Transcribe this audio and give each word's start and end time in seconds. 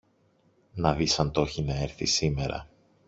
να 0.73 0.93
δεις 0.93 1.19
αν 1.19 1.31
το 1.31 1.45
’χει 1.45 1.61
να 1.61 1.75
έρθει 1.75 2.05
σήμερα 2.05 2.67